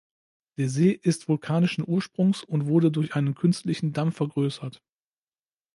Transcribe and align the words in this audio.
Der 0.57 0.67
See 0.67 0.99
ist 0.99 1.27
vulkanischen 1.29 1.83
Ursprungs 1.87 2.43
und 2.43 2.65
wurde 2.65 2.89
durch 2.89 3.13
einen 3.15 3.35
künstlichen 3.35 3.93
Damm 3.93 4.11
vergrößert. 4.11 4.81